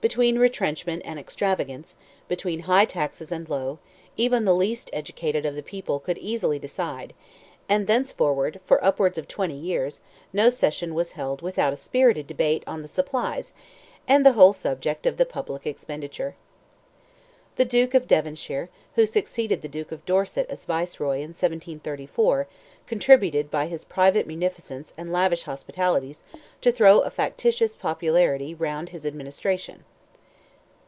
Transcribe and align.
Between 0.00 0.38
retrenchment 0.38 1.02
and 1.04 1.18
extravagance, 1.18 1.96
between 2.28 2.60
high 2.70 2.84
taxes 2.84 3.32
and 3.32 3.48
low, 3.48 3.80
even 4.16 4.44
the 4.44 4.54
least 4.54 4.88
educated 4.92 5.44
of 5.44 5.56
the 5.56 5.60
people 5.62 5.98
could 5.98 6.18
easily 6.18 6.56
decide; 6.56 7.14
and 7.68 7.88
thenceforward 7.88 8.60
for 8.64 8.82
upwards 8.84 9.18
of 9.18 9.26
twenty 9.26 9.56
years, 9.56 10.00
no 10.32 10.50
session 10.50 10.94
was 10.94 11.10
held 11.18 11.42
without 11.42 11.72
a 11.72 11.76
spirited 11.76 12.28
debate 12.28 12.62
on 12.64 12.82
the 12.82 12.86
supplies, 12.86 13.52
and 14.06 14.24
the 14.24 14.34
whole 14.34 14.52
subject 14.52 15.04
of 15.04 15.16
the 15.16 15.26
public 15.26 15.66
expenditure. 15.66 16.36
The 17.56 17.64
Duke 17.64 17.92
of 17.92 18.06
Devonshire, 18.06 18.68
who 18.94 19.04
succeeded 19.04 19.62
the 19.62 19.68
Duke 19.68 19.90
of 19.90 20.06
Dorset 20.06 20.46
as 20.48 20.64
Viceroy 20.64 21.16
in 21.16 21.30
1737, 21.34 22.46
contributed 22.86 23.50
by 23.50 23.66
his 23.66 23.84
private 23.84 24.28
munificence 24.28 24.94
and 24.96 25.12
lavish 25.12 25.42
hospitalities 25.42 26.22
to 26.60 26.70
throw 26.70 27.00
a 27.00 27.10
factitious 27.10 27.74
popularity 27.74 28.54
round 28.54 28.90
his 28.90 29.04
administration. 29.04 29.84